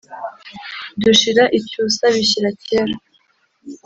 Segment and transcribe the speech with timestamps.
[1.03, 2.93] dushira icyusa bishyira kera,